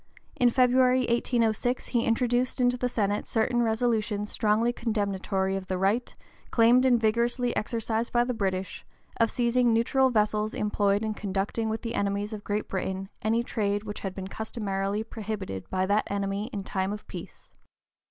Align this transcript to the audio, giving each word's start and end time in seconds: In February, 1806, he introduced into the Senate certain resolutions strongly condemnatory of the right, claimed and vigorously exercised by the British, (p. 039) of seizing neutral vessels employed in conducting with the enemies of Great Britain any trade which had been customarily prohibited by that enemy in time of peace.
In 0.35 0.49
February, 0.49 1.01
1806, 1.01 1.89
he 1.89 2.05
introduced 2.05 2.59
into 2.59 2.75
the 2.75 2.89
Senate 2.89 3.27
certain 3.27 3.61
resolutions 3.61 4.31
strongly 4.31 4.73
condemnatory 4.73 5.55
of 5.55 5.67
the 5.67 5.77
right, 5.77 6.15
claimed 6.49 6.87
and 6.87 6.99
vigorously 6.99 7.55
exercised 7.55 8.11
by 8.11 8.23
the 8.23 8.33
British, 8.33 8.79
(p. 8.79 8.83
039) 9.19 9.23
of 9.23 9.31
seizing 9.31 9.71
neutral 9.73 10.09
vessels 10.09 10.55
employed 10.55 11.03
in 11.03 11.13
conducting 11.13 11.69
with 11.69 11.83
the 11.83 11.93
enemies 11.93 12.33
of 12.33 12.43
Great 12.43 12.67
Britain 12.67 13.09
any 13.21 13.43
trade 13.43 13.83
which 13.83 13.99
had 13.99 14.15
been 14.15 14.27
customarily 14.27 15.03
prohibited 15.03 15.69
by 15.69 15.85
that 15.85 16.07
enemy 16.09 16.47
in 16.51 16.63
time 16.63 16.91
of 16.91 17.05
peace. 17.07 17.53